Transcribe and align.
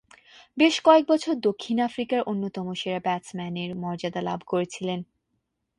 বেশ 0.57 0.75
কয়েক 0.83 1.05
বছর 1.07 1.33
দক্ষিণ 1.39 1.77
আফ্রিকার 1.79 2.21
অন্যতম 2.23 2.67
সেরা 2.73 2.99
ব্যাটসম্যানের 2.99 3.71
মর্যাদা 3.75 4.21
লাভ 4.21 4.39
করেছিলেন। 4.47 4.99